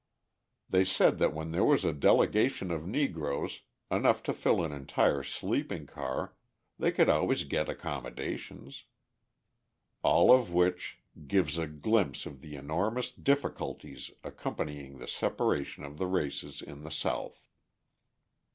[0.67, 3.61] They said that when there was a delegation of Negroes,
[3.91, 6.33] enough to fill an entire sleeping car,
[6.79, 8.85] they could always get accommodations.
[10.01, 16.07] All of which gives a glimpse of the enormous difficulties accompanying the separation of the
[16.07, 17.47] races in the South.